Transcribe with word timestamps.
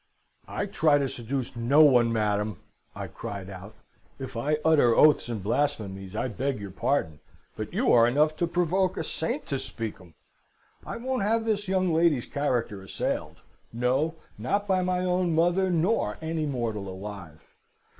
"'I 0.47 0.65
try 0.65 0.97
to 0.97 1.07
seduce 1.07 1.55
no 1.55 1.83
one, 1.83 2.11
madam,' 2.11 2.57
I 2.95 3.05
cried 3.05 3.51
out. 3.51 3.75
'If 4.17 4.35
I 4.35 4.57
utter 4.65 4.95
oaths 4.95 5.29
and 5.29 5.43
blasphemies, 5.43 6.15
I 6.15 6.27
beg 6.27 6.59
your 6.59 6.71
pardon; 6.71 7.19
but 7.55 7.71
you 7.71 7.93
are 7.93 8.07
enough 8.07 8.35
to 8.37 8.47
provoke 8.47 8.97
a 8.97 9.03
saint 9.03 9.45
to 9.45 9.59
speak 9.59 10.01
'em. 10.01 10.15
I 10.87 10.97
won't 10.97 11.21
have 11.21 11.45
this 11.45 11.67
young 11.67 11.93
lady's 11.93 12.25
character 12.25 12.81
assailed 12.81 13.41
no, 13.71 14.15
not 14.39 14.67
by 14.67 14.79
own 14.81 15.35
mother 15.35 15.69
nor 15.69 16.17
any 16.19 16.47
mortal 16.47 16.89
alive. 16.89 17.43